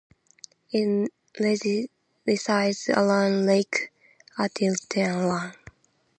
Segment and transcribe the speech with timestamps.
[0.71, 1.13] It
[2.25, 3.91] resides around lake
[4.35, 5.53] Atitlan.